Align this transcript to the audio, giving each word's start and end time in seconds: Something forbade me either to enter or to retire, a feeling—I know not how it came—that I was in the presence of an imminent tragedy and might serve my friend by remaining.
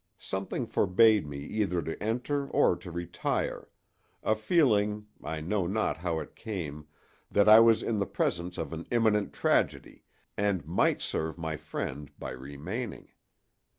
Something 0.17 0.65
forbade 0.65 1.27
me 1.27 1.37
either 1.41 1.79
to 1.83 2.01
enter 2.01 2.47
or 2.49 2.75
to 2.75 2.89
retire, 2.89 3.69
a 4.23 4.33
feeling—I 4.33 5.41
know 5.41 5.67
not 5.67 5.97
how 5.97 6.17
it 6.19 6.35
came—that 6.35 7.47
I 7.47 7.59
was 7.59 7.83
in 7.83 7.99
the 7.99 8.07
presence 8.07 8.57
of 8.57 8.73
an 8.73 8.87
imminent 8.89 9.31
tragedy 9.31 10.01
and 10.35 10.65
might 10.65 11.03
serve 11.03 11.37
my 11.37 11.55
friend 11.55 12.09
by 12.17 12.31
remaining. 12.31 13.09